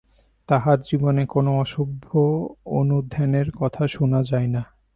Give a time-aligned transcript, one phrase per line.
[0.47, 4.61] তাঁহার জীবনে কোন অশুভ-অনুধ্যানের কথা শুনা যায় না।